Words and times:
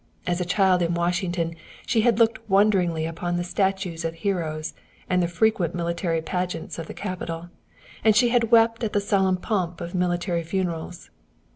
As 0.25 0.41
a 0.41 0.45
child 0.45 0.81
in 0.81 0.95
Washington 0.95 1.55
she 1.85 2.01
had 2.01 2.17
looked 2.17 2.39
wonderingly 2.49 3.05
upon 3.05 3.37
the 3.37 3.43
statues 3.43 4.03
of 4.03 4.15
heroes 4.15 4.73
and 5.07 5.21
the 5.21 5.27
frequent 5.27 5.75
military 5.75 6.23
pageants 6.23 6.79
of 6.79 6.87
the 6.87 6.95
capital; 6.95 7.51
and 8.03 8.15
she 8.15 8.29
had 8.29 8.49
wept 8.49 8.83
at 8.83 8.93
the 8.93 8.99
solemn 8.99 9.37
pomp 9.37 9.79
of 9.79 9.93
military 9.93 10.41
funerals. 10.41 11.11